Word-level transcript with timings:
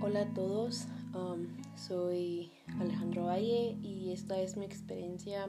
Hola 0.00 0.20
a 0.20 0.32
todos, 0.32 0.86
um, 1.12 1.48
soy 1.74 2.52
Alejandro 2.78 3.24
Valle 3.24 3.76
y 3.82 4.12
esta 4.12 4.40
es 4.40 4.56
mi 4.56 4.64
experiencia 4.64 5.48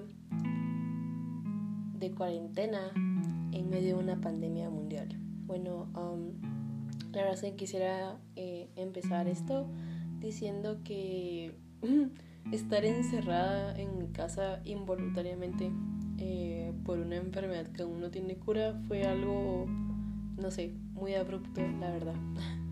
de 1.93 2.11
cuarentena 2.11 2.91
en 2.95 3.69
medio 3.69 3.97
de 3.97 4.03
una 4.03 4.19
pandemia 4.19 4.71
mundial. 4.71 5.09
Bueno, 5.45 5.87
um, 5.95 6.31
la 7.11 7.21
verdad 7.21 7.33
es 7.35 7.41
que 7.41 7.55
quisiera 7.57 8.17
eh, 8.35 8.71
empezar 8.75 9.27
esto 9.27 9.67
diciendo 10.19 10.79
que 10.83 11.55
estar 12.51 12.83
encerrada 12.85 13.79
en 13.79 13.99
mi 13.99 14.07
casa 14.07 14.61
involuntariamente 14.65 15.71
eh, 16.17 16.73
por 16.85 16.97
una 16.97 17.17
enfermedad 17.17 17.67
que 17.67 17.83
aún 17.83 18.01
no 18.01 18.09
tiene 18.09 18.35
cura 18.35 18.81
fue 18.87 19.03
algo, 19.03 19.67
no 20.37 20.49
sé, 20.49 20.73
muy 20.95 21.13
abrupto, 21.13 21.61
la 21.79 21.91
verdad. 21.91 22.15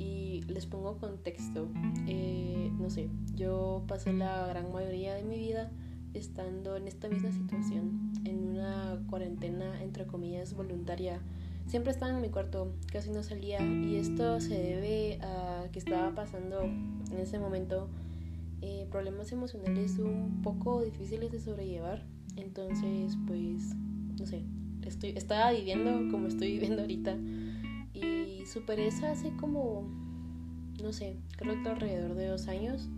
Y 0.00 0.40
les 0.48 0.64
pongo 0.64 0.96
contexto. 0.96 1.68
Eh, 2.06 2.72
no 2.78 2.88
sé, 2.88 3.10
yo 3.36 3.84
pasé 3.86 4.14
la 4.14 4.46
gran 4.46 4.72
mayoría 4.72 5.14
de 5.14 5.24
mi 5.24 5.38
vida 5.38 5.70
estando 6.14 6.74
en 6.76 6.88
esta 6.88 7.08
misma 7.08 7.30
situación, 7.30 8.12
en 8.24 8.48
una 8.48 8.98
cuarentena, 9.10 9.82
entre 9.82 10.06
comillas, 10.06 10.54
voluntaria. 10.54 11.20
Siempre 11.66 11.92
estaba 11.92 12.12
en 12.12 12.22
mi 12.22 12.30
cuarto, 12.30 12.72
casi 12.90 13.10
no 13.10 13.22
salía. 13.22 13.60
Y 13.60 13.96
esto 13.96 14.40
se 14.40 14.54
debe 14.54 15.18
a 15.22 15.68
que 15.70 15.78
estaba 15.78 16.14
pasando 16.14 16.62
en 16.62 17.18
ese 17.18 17.38
momento 17.38 17.88
eh, 18.62 18.86
problemas 18.90 19.30
emocionales 19.32 19.98
un 19.98 20.40
poco 20.42 20.82
difíciles 20.82 21.30
de 21.30 21.40
sobrellevar. 21.40 22.06
Entonces, 22.36 23.18
pues, 23.26 23.74
no 24.18 24.26
sé, 24.26 24.44
estoy, 24.82 25.10
estaba 25.10 25.52
viviendo 25.52 26.10
como 26.10 26.26
estoy 26.26 26.52
viviendo 26.52 26.80
ahorita 26.80 27.18
y 28.40 28.46
superé 28.46 28.88
eso 28.88 29.06
hace 29.06 29.30
como, 29.36 29.84
no 30.82 30.92
sé, 30.92 31.16
creo 31.36 31.62
que 31.62 31.68
alrededor 31.68 32.14
de 32.14 32.26
dos 32.26 32.48
años. 32.48 32.88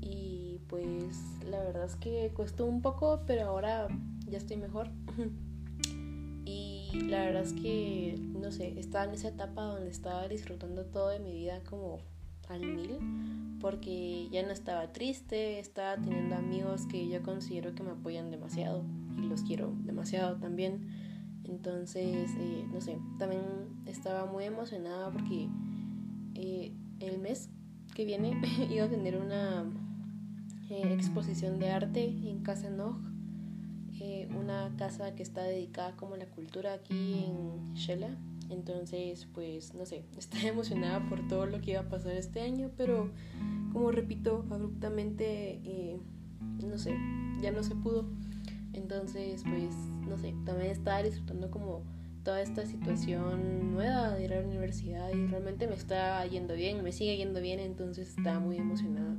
Y 0.00 0.60
pues 0.68 1.18
la 1.48 1.60
verdad 1.60 1.84
es 1.84 1.96
que 1.96 2.30
costó 2.34 2.64
un 2.64 2.80
poco, 2.80 3.22
pero 3.26 3.46
ahora 3.46 3.88
ya 4.26 4.38
estoy 4.38 4.56
mejor. 4.56 4.88
y 6.44 6.88
la 7.08 7.24
verdad 7.24 7.42
es 7.42 7.52
que, 7.52 8.18
no 8.40 8.50
sé, 8.50 8.78
estaba 8.78 9.04
en 9.04 9.12
esa 9.12 9.28
etapa 9.28 9.62
donde 9.64 9.90
estaba 9.90 10.26
disfrutando 10.28 10.86
todo 10.86 11.08
de 11.08 11.18
mi 11.18 11.32
vida 11.32 11.60
como 11.68 11.98
al 12.48 12.62
mil, 12.62 12.98
porque 13.60 14.28
ya 14.30 14.42
no 14.42 14.50
estaba 14.50 14.92
triste, 14.92 15.60
estaba 15.60 15.96
teniendo 15.96 16.34
amigos 16.34 16.86
que 16.86 17.08
yo 17.08 17.22
considero 17.22 17.74
que 17.74 17.82
me 17.82 17.90
apoyan 17.90 18.30
demasiado 18.30 18.82
y 19.16 19.22
los 19.28 19.42
quiero 19.42 19.72
demasiado 19.84 20.36
también. 20.36 20.99
Entonces, 21.50 22.30
eh, 22.38 22.64
no 22.72 22.80
sé, 22.80 22.96
también 23.18 23.42
estaba 23.84 24.24
muy 24.30 24.44
emocionada 24.44 25.10
porque 25.10 25.48
eh, 26.34 26.72
el 27.00 27.18
mes 27.18 27.50
que 27.94 28.04
viene 28.04 28.40
iba 28.70 28.84
a 28.84 28.88
tener 28.88 29.16
una 29.16 29.64
eh, 30.70 30.94
exposición 30.94 31.58
de 31.58 31.70
arte 31.70 32.04
en 32.04 32.42
Casa 32.42 32.70
Nog, 32.70 32.96
una 34.38 34.74
casa 34.78 35.14
que 35.14 35.22
está 35.22 35.42
dedicada 35.42 35.94
como 35.96 36.14
a 36.14 36.16
la 36.16 36.26
cultura 36.26 36.72
aquí 36.72 37.24
en 37.24 37.74
Shela. 37.74 38.16
Entonces, 38.48 39.28
pues, 39.34 39.74
no 39.74 39.84
sé, 39.84 40.04
estaba 40.16 40.44
emocionada 40.44 41.06
por 41.08 41.26
todo 41.26 41.46
lo 41.46 41.60
que 41.60 41.72
iba 41.72 41.80
a 41.80 41.88
pasar 41.88 42.12
este 42.12 42.40
año, 42.40 42.70
pero 42.76 43.10
como 43.72 43.90
repito, 43.90 44.46
abruptamente, 44.50 45.98
no 46.64 46.78
sé, 46.78 46.96
ya 47.42 47.50
no 47.50 47.62
se 47.64 47.74
pudo. 47.74 48.06
Entonces, 48.80 49.42
pues, 49.44 49.74
no 50.08 50.16
sé, 50.16 50.34
también 50.46 50.70
estaba 50.70 51.02
disfrutando 51.02 51.50
como 51.50 51.84
toda 52.24 52.40
esta 52.40 52.66
situación 52.66 53.72
nueva 53.72 54.10
de 54.10 54.24
ir 54.24 54.32
a 54.32 54.40
la 54.40 54.46
universidad 54.46 55.10
y 55.10 55.26
realmente 55.26 55.66
me 55.66 55.74
está 55.74 56.24
yendo 56.26 56.54
bien, 56.54 56.82
me 56.82 56.92
sigue 56.92 57.16
yendo 57.16 57.40
bien, 57.40 57.60
entonces 57.60 58.16
estaba 58.16 58.40
muy 58.40 58.56
emocionada. 58.56 59.16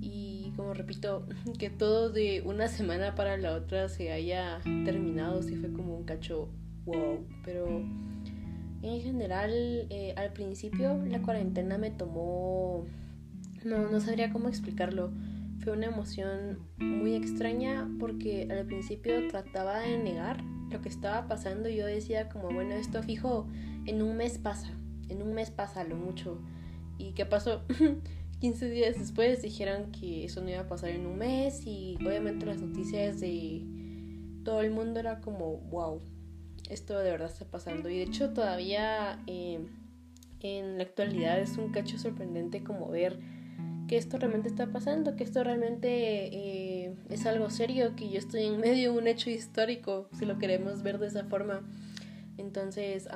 Y 0.00 0.52
como 0.56 0.74
repito, 0.74 1.26
que 1.58 1.70
todo 1.70 2.10
de 2.10 2.42
una 2.44 2.68
semana 2.68 3.14
para 3.14 3.36
la 3.36 3.54
otra 3.54 3.88
se 3.88 4.12
haya 4.12 4.60
terminado, 4.84 5.42
sí 5.42 5.56
fue 5.56 5.72
como 5.72 5.96
un 5.96 6.04
cacho 6.04 6.48
wow, 6.86 7.24
pero 7.44 7.68
en 8.82 9.00
general 9.02 9.52
eh, 9.90 10.14
al 10.16 10.32
principio 10.32 11.04
la 11.06 11.20
cuarentena 11.20 11.76
me 11.76 11.90
tomó, 11.90 12.86
no, 13.62 13.90
no 13.90 14.00
sabría 14.00 14.32
cómo 14.32 14.48
explicarlo 14.48 15.12
fue 15.62 15.72
una 15.72 15.86
emoción 15.86 16.58
muy 16.78 17.14
extraña 17.14 17.88
porque 17.98 18.48
al 18.50 18.66
principio 18.66 19.28
trataba 19.28 19.80
de 19.80 19.98
negar 19.98 20.42
lo 20.70 20.80
que 20.80 20.88
estaba 20.88 21.26
pasando 21.26 21.68
yo 21.68 21.86
decía 21.86 22.28
como, 22.28 22.50
bueno, 22.50 22.74
esto 22.74 23.02
fijo, 23.02 23.48
en 23.86 24.02
un 24.02 24.16
mes 24.16 24.38
pasa, 24.38 24.72
en 25.08 25.22
un 25.22 25.34
mes 25.34 25.50
pasa 25.50 25.84
lo 25.84 25.96
mucho. 25.96 26.38
¿Y 26.98 27.12
qué 27.12 27.26
pasó? 27.26 27.62
15 28.40 28.70
días 28.70 28.98
después 28.98 29.42
dijeron 29.42 29.92
que 29.92 30.24
eso 30.24 30.40
no 30.42 30.48
iba 30.48 30.60
a 30.60 30.68
pasar 30.68 30.90
en 30.90 31.06
un 31.06 31.18
mes 31.18 31.66
y 31.66 31.98
obviamente 32.00 32.46
las 32.46 32.60
noticias 32.60 33.20
de 33.20 33.62
todo 34.44 34.62
el 34.62 34.70
mundo 34.70 34.98
era 34.98 35.20
como, 35.20 35.58
wow, 35.70 36.00
esto 36.70 36.98
de 36.98 37.10
verdad 37.10 37.30
está 37.30 37.44
pasando. 37.44 37.90
Y 37.90 37.98
de 37.98 38.04
hecho 38.04 38.30
todavía 38.30 39.22
eh, 39.26 39.60
en 40.40 40.78
la 40.78 40.84
actualidad 40.84 41.38
es 41.38 41.58
un 41.58 41.70
cacho 41.70 41.98
sorprendente 41.98 42.64
como 42.64 42.88
ver 42.88 43.18
que 43.90 43.96
esto 43.96 44.18
realmente 44.18 44.48
está 44.48 44.68
pasando, 44.68 45.16
que 45.16 45.24
esto 45.24 45.42
realmente 45.42 45.88
eh, 45.88 46.94
es 47.08 47.26
algo 47.26 47.50
serio, 47.50 47.96
que 47.96 48.08
yo 48.08 48.20
estoy 48.20 48.44
en 48.44 48.60
medio 48.60 48.92
de 48.92 48.98
un 49.00 49.08
hecho 49.08 49.30
histórico, 49.30 50.08
si 50.16 50.26
lo 50.26 50.38
queremos 50.38 50.84
ver 50.84 51.00
de 51.00 51.08
esa 51.08 51.24
forma. 51.24 51.68
Entonces, 52.38 53.08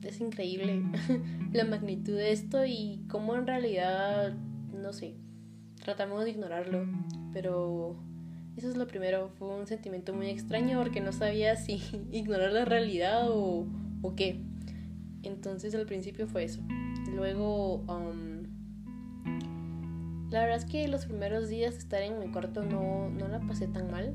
es 0.00 0.18
increíble 0.18 0.82
la 1.52 1.66
magnitud 1.66 2.16
de 2.16 2.32
esto 2.32 2.64
y 2.64 3.04
cómo 3.06 3.34
en 3.34 3.46
realidad, 3.46 4.32
no 4.72 4.94
sé, 4.94 5.14
tratamos 5.82 6.24
de 6.24 6.30
ignorarlo, 6.30 6.86
pero 7.34 7.98
eso 8.56 8.70
es 8.70 8.78
lo 8.78 8.86
primero, 8.86 9.28
fue 9.38 9.48
un 9.48 9.66
sentimiento 9.66 10.14
muy 10.14 10.28
extraño 10.28 10.78
porque 10.78 11.02
no 11.02 11.12
sabía 11.12 11.56
si 11.56 11.82
ignorar 12.12 12.50
la 12.52 12.64
realidad 12.64 13.28
o, 13.30 13.66
o 14.00 14.14
qué. 14.16 14.40
Entonces 15.22 15.74
al 15.74 15.84
principio 15.84 16.26
fue 16.26 16.44
eso. 16.44 16.62
Luego... 17.14 17.84
La 20.34 20.40
verdad 20.40 20.56
es 20.56 20.64
que 20.64 20.88
los 20.88 21.06
primeros 21.06 21.48
días 21.48 21.74
de 21.74 21.78
estar 21.78 22.02
en 22.02 22.18
mi 22.18 22.26
cuarto 22.26 22.64
no, 22.64 23.08
no 23.08 23.28
la 23.28 23.38
pasé 23.38 23.68
tan 23.68 23.88
mal. 23.92 24.14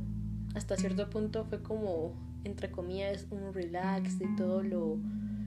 Hasta 0.53 0.75
cierto 0.75 1.09
punto 1.09 1.46
fue 1.46 1.63
como, 1.63 2.13
entre 2.44 2.69
comillas, 2.69 3.25
un 3.31 3.53
relax 3.53 4.19
de 4.19 4.28
todo 4.35 4.62
lo, 4.62 4.97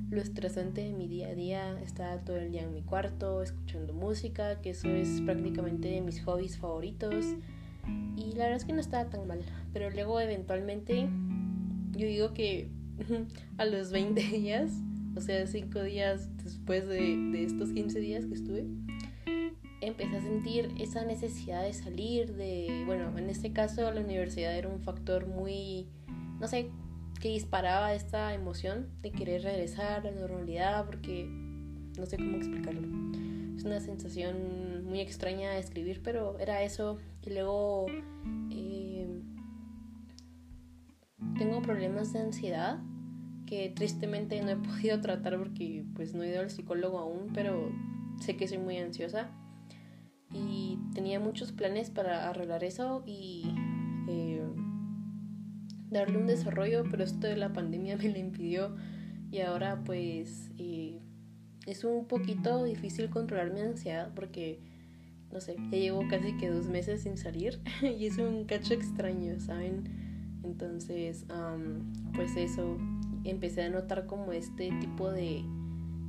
lo 0.09 0.23
estresante 0.23 0.81
de 0.81 0.95
mi 0.95 1.09
día 1.09 1.29
a 1.29 1.35
día. 1.35 1.79
Estaba 1.83 2.17
todo 2.21 2.39
el 2.39 2.53
día 2.53 2.63
en 2.63 2.73
mi 2.73 2.81
cuarto 2.81 3.43
escuchando 3.43 3.93
música, 3.93 4.63
que 4.63 4.71
eso 4.71 4.89
es 4.89 5.21
prácticamente 5.21 5.89
de 5.89 6.01
mis 6.01 6.25
hobbies 6.25 6.57
favoritos. 6.57 7.27
Y 8.17 8.33
la 8.33 8.45
verdad 8.45 8.57
es 8.57 8.65
que 8.65 8.73
no 8.73 8.81
estaba 8.81 9.11
tan 9.11 9.27
mal. 9.27 9.41
Pero 9.75 9.91
luego 9.91 10.23
eventualmente, 10.23 11.07
yo 11.91 12.07
digo 12.07 12.33
que 12.33 12.71
a 13.59 13.67
los 13.67 13.91
20 13.91 14.23
días, 14.23 14.73
o 15.19 15.21
sea, 15.21 15.47
5 15.47 15.83
días 15.83 16.35
después 16.43 16.89
de, 16.89 17.19
de 17.31 17.45
estos 17.45 17.73
15 17.73 18.01
días 18.01 18.25
que 18.25 18.33
estuve, 18.33 18.65
empecé 19.83 20.17
a 20.17 20.23
sentir 20.23 20.73
esa 20.79 21.05
necesidad 21.05 21.63
de 21.63 21.73
salir, 21.73 22.35
de, 22.35 22.85
bueno, 22.87 23.17
en 23.19 23.29
este 23.29 23.53
caso 23.53 23.91
la 23.91 24.01
universidad 24.01 24.57
era 24.57 24.69
un 24.69 24.81
factor 24.81 25.27
muy, 25.27 25.89
no 26.39 26.47
sé, 26.47 26.71
que 27.21 27.29
disparaba 27.29 27.93
esta 27.93 28.33
emoción 28.33 28.89
de 29.03 29.11
querer 29.11 29.43
regresar 29.43 30.01
a 30.01 30.11
la 30.11 30.13
normalidad, 30.13 30.87
porque 30.87 31.27
no 31.27 32.07
sé 32.07 32.17
cómo 32.17 32.37
explicarlo. 32.37 32.83
Es 33.57 33.65
una 33.65 33.81
sensación 33.81 34.85
muy 34.85 35.01
extraña 35.01 35.51
de 35.51 35.59
escribir, 35.59 36.01
pero 36.03 36.39
era 36.39 36.63
eso. 36.63 36.99
Y 37.25 37.31
luego 37.31 37.87
eh, 38.51 39.07
tengo 41.39 41.61
problemas 41.61 42.13
de 42.13 42.21
ansiedad 42.21 42.81
que 43.47 43.69
tristemente 43.69 44.41
no 44.43 44.51
he 44.51 44.57
podido 44.69 45.01
tratar 45.01 45.39
porque 45.39 45.85
pues 45.95 46.15
no 46.15 46.23
he 46.23 46.29
ido 46.29 46.41
al 46.41 46.51
psicólogo 46.51 46.99
aún, 46.99 47.31
pero 47.35 47.71
sé 48.21 48.37
que 48.37 48.49
soy 48.49 48.59
muy 48.59 48.79
ansiosa 48.79 49.31
y 50.33 50.79
tenía 50.95 51.21
muchos 51.21 51.53
planes 51.53 51.91
para 51.91 52.29
arreglar 52.29 52.65
eso 52.65 53.03
y 53.07 53.55
eh, 54.09 54.43
darle 55.91 56.19
un 56.19 56.27
desarrollo, 56.27 56.85
pero 56.91 57.05
esto 57.05 57.27
de 57.27 57.37
la 57.37 57.53
pandemia 57.53 57.97
me 57.99 58.09
lo 58.09 58.19
impidió 58.19 58.75
y 59.31 59.41
ahora 59.41 59.83
pues 59.85 60.51
eh, 60.59 61.01
es 61.67 61.85
un 61.85 62.07
poquito 62.07 62.65
difícil 62.65 63.11
controlar 63.11 63.53
mi 63.53 63.61
ansiedad 63.61 64.11
porque 64.15 64.61
no 65.33 65.41
sé, 65.41 65.57
ya 65.71 65.79
llevo 65.79 66.07
casi 66.09 66.37
que 66.37 66.51
dos 66.51 66.69
meses 66.69 67.03
sin 67.03 67.17
salir 67.17 67.61
y 67.83 68.07
es 68.07 68.19
un 68.19 68.45
cacho 68.45 68.75
extraño, 68.75 69.41
¿saben? 69.41 69.85
Entonces, 70.45 71.25
pues 72.15 72.37
eso, 72.37 72.77
empecé 73.25 73.63
a 73.63 73.71
notar 73.71 74.07
como 74.07 74.33
este 74.33 74.71
tipo 74.81 75.11
de 75.11 75.45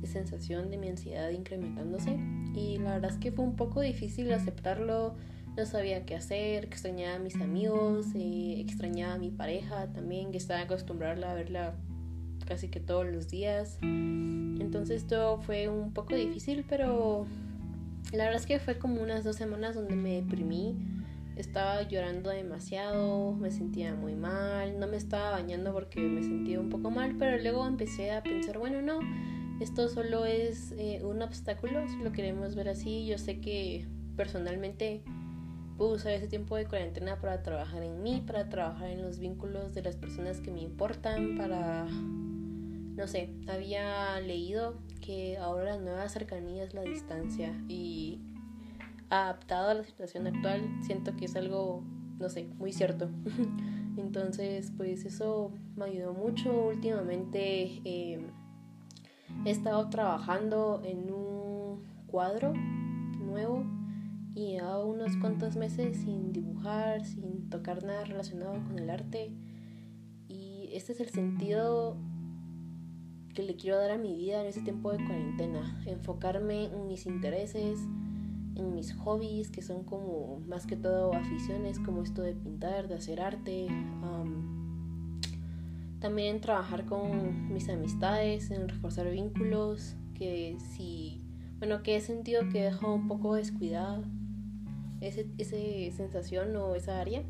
sensación 0.02 0.70
de 0.70 0.76
mi 0.76 0.88
ansiedad 0.88 1.30
incrementándose 1.30 2.18
y 2.54 2.78
la 2.78 2.94
verdad 2.94 3.10
es 3.10 3.18
que 3.18 3.32
fue 3.32 3.44
un 3.44 3.56
poco 3.56 3.80
difícil 3.80 4.32
aceptarlo, 4.32 5.14
no 5.56 5.66
sabía 5.66 6.04
qué 6.04 6.16
hacer, 6.16 6.64
extrañaba 6.64 7.16
a 7.16 7.18
mis 7.18 7.36
amigos, 7.36 8.06
eh, 8.14 8.56
extrañaba 8.60 9.14
a 9.14 9.18
mi 9.18 9.30
pareja 9.30 9.86
también, 9.92 10.30
que 10.30 10.38
estaba 10.38 10.60
acostumbrada 10.60 11.30
a 11.30 11.34
verla 11.34 11.74
casi 12.46 12.68
que 12.68 12.80
todos 12.80 13.06
los 13.06 13.28
días. 13.28 13.78
Entonces 13.82 15.02
esto 15.02 15.40
fue 15.42 15.68
un 15.68 15.92
poco 15.92 16.14
difícil, 16.14 16.64
pero 16.68 17.26
la 18.12 18.24
verdad 18.24 18.40
es 18.40 18.46
que 18.46 18.58
fue 18.58 18.78
como 18.78 19.02
unas 19.02 19.24
dos 19.24 19.36
semanas 19.36 19.74
donde 19.74 19.96
me 19.96 20.14
deprimí. 20.20 20.76
Estaba 21.36 21.82
llorando 21.82 22.30
demasiado, 22.30 23.32
me 23.32 23.50
sentía 23.50 23.94
muy 23.94 24.14
mal, 24.14 24.78
no 24.78 24.86
me 24.86 24.96
estaba 24.96 25.30
bañando 25.32 25.72
porque 25.72 26.00
me 26.00 26.22
sentía 26.22 26.60
un 26.60 26.68
poco 26.68 26.90
mal, 26.92 27.16
pero 27.18 27.42
luego 27.42 27.66
empecé 27.66 28.12
a 28.12 28.22
pensar, 28.22 28.58
bueno, 28.58 28.82
no, 28.82 29.00
esto 29.60 29.88
solo 29.88 30.26
es 30.26 30.72
eh, 30.78 31.02
un 31.04 31.22
obstáculo, 31.22 31.86
si 31.88 31.96
lo 32.02 32.12
queremos 32.12 32.54
ver 32.54 32.68
así. 32.68 33.06
Yo 33.06 33.18
sé 33.18 33.40
que 33.40 33.86
personalmente 34.16 35.02
puedo 35.76 35.92
usar 35.92 36.12
ese 36.12 36.28
tiempo 36.28 36.56
de 36.56 36.66
cuarentena 36.66 37.20
para 37.20 37.42
trabajar 37.42 37.82
en 37.82 38.02
mí, 38.02 38.22
para 38.26 38.48
trabajar 38.48 38.90
en 38.90 39.02
los 39.02 39.18
vínculos 39.18 39.74
de 39.74 39.82
las 39.82 39.96
personas 39.96 40.40
que 40.40 40.50
me 40.50 40.60
importan, 40.60 41.36
para, 41.36 41.84
no 41.86 43.06
sé, 43.06 43.30
había 43.48 44.20
leído 44.20 44.74
que 45.00 45.36
ahora 45.36 45.76
la 45.76 45.80
nueva 45.80 46.08
cercanía 46.08 46.64
es 46.64 46.74
la 46.74 46.82
distancia 46.82 47.52
y 47.68 48.20
adaptado 49.10 49.70
a 49.70 49.74
la 49.74 49.84
situación 49.84 50.26
actual 50.26 50.62
siento 50.82 51.14
que 51.16 51.26
es 51.26 51.36
algo, 51.36 51.84
no 52.18 52.28
sé, 52.28 52.48
muy 52.56 52.72
cierto. 52.72 53.10
Entonces, 53.96 54.72
pues 54.76 55.04
eso 55.04 55.52
me 55.76 55.84
ayudó 55.84 56.14
mucho 56.14 56.68
últimamente. 56.68 57.80
Eh, 57.84 58.20
he 59.44 59.50
estado 59.50 59.88
trabajando 59.90 60.82
en 60.84 61.10
un 61.12 61.82
cuadro 62.06 62.52
nuevo 63.18 63.64
y 64.34 64.56
a 64.58 64.78
unos 64.78 65.16
cuantos 65.16 65.56
meses 65.56 65.98
sin 65.98 66.32
dibujar, 66.32 67.04
sin 67.04 67.48
tocar 67.50 67.84
nada 67.84 68.04
relacionado 68.04 68.54
con 68.64 68.78
el 68.78 68.90
arte. 68.90 69.32
Y 70.28 70.70
este 70.72 70.92
es 70.92 71.00
el 71.00 71.10
sentido 71.10 71.96
que 73.34 73.42
le 73.42 73.56
quiero 73.56 73.78
dar 73.78 73.90
a 73.90 73.98
mi 73.98 74.14
vida 74.14 74.40
en 74.40 74.46
este 74.46 74.62
tiempo 74.62 74.92
de 74.92 75.04
cuarentena. 75.04 75.82
Enfocarme 75.86 76.66
en 76.66 76.86
mis 76.86 77.06
intereses, 77.06 77.80
en 78.54 78.74
mis 78.74 78.94
hobbies, 78.94 79.50
que 79.50 79.62
son 79.62 79.84
como 79.84 80.40
más 80.46 80.66
que 80.66 80.76
todo 80.76 81.12
aficiones, 81.12 81.78
como 81.80 82.02
esto 82.02 82.22
de 82.22 82.34
pintar, 82.34 82.88
de 82.88 82.94
hacer 82.94 83.20
arte. 83.20 83.66
También 86.04 86.42
trabajar 86.42 86.84
con 86.84 87.50
mis 87.50 87.66
amistades, 87.70 88.50
en 88.50 88.68
reforzar 88.68 89.10
vínculos, 89.10 89.96
que 90.12 90.58
si, 90.58 91.22
bueno, 91.58 91.82
que 91.82 91.96
he 91.96 92.00
sentido 92.02 92.46
que 92.50 92.60
he 92.60 92.64
dejado 92.64 92.92
un 92.92 93.08
poco 93.08 93.36
descuidada 93.36 94.02
ese, 95.00 95.26
esa 95.38 95.56
sensación 95.96 96.54
o 96.56 96.74
esa 96.74 97.00
área. 97.00 97.22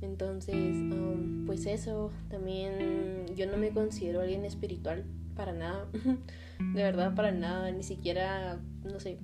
Entonces, 0.00 0.54
um, 0.54 1.44
pues 1.44 1.66
eso, 1.66 2.10
también 2.30 3.26
yo 3.36 3.46
no 3.46 3.58
me 3.58 3.68
considero 3.68 4.22
alguien 4.22 4.46
espiritual 4.46 5.04
para 5.36 5.52
nada, 5.52 5.90
de 6.72 6.82
verdad 6.82 7.14
para 7.14 7.32
nada, 7.32 7.70
ni 7.70 7.82
siquiera, 7.82 8.62
no 8.82 8.98
sé, 8.98 9.18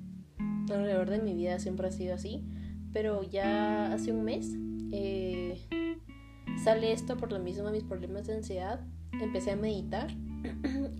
alrededor 0.70 1.08
de 1.08 1.22
mi 1.22 1.32
vida 1.32 1.58
siempre 1.60 1.88
ha 1.88 1.92
sido 1.92 2.14
así, 2.14 2.44
pero 2.92 3.22
ya 3.22 3.90
hace 3.90 4.12
un 4.12 4.22
mes 4.22 4.54
eh, 4.92 5.58
sale 6.64 6.92
esto 6.92 7.18
por 7.18 7.30
lo 7.30 7.38
mismo 7.38 7.70
mis 7.70 7.84
problemas 7.84 8.26
de 8.26 8.36
ansiedad, 8.36 8.80
empecé 9.12 9.50
a 9.50 9.56
meditar 9.56 10.08